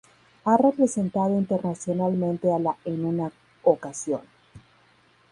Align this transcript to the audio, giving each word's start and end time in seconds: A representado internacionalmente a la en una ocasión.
A 0.45 0.57
representado 0.57 1.37
internacionalmente 1.37 2.51
a 2.51 2.57
la 2.57 2.75
en 2.85 3.05
una 3.05 3.31
ocasión. 3.61 4.21